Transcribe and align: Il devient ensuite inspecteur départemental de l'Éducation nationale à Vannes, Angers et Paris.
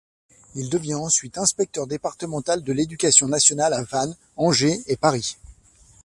Il 0.55 0.71
devient 0.71 0.95
ensuite 0.95 1.37
inspecteur 1.37 1.85
départemental 1.85 2.63
de 2.63 2.73
l'Éducation 2.73 3.27
nationale 3.27 3.71
à 3.75 3.83
Vannes, 3.83 4.15
Angers 4.35 4.81
et 4.87 4.97
Paris. 4.97 5.37